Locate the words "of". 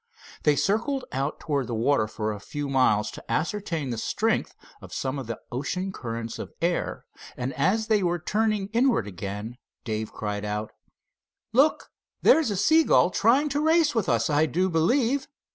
4.81-4.91, 5.19-5.27, 6.39-6.53